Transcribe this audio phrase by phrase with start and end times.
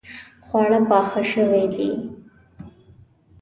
[0.45, 1.89] خواړه پاخه شوې دي